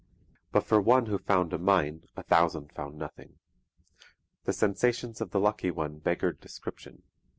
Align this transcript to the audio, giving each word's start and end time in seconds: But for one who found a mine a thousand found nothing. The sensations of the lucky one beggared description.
But 0.51 0.63
for 0.63 0.81
one 0.81 1.05
who 1.05 1.19
found 1.19 1.53
a 1.53 1.59
mine 1.59 2.05
a 2.17 2.23
thousand 2.23 2.71
found 2.73 2.97
nothing. 2.97 3.37
The 4.45 4.53
sensations 4.53 5.21
of 5.21 5.29
the 5.29 5.39
lucky 5.39 5.69
one 5.69 5.99
beggared 5.99 6.39
description. 6.39 7.03